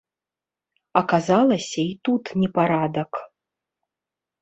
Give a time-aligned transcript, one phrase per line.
[1.01, 3.25] Аказалася, і тут непарадак.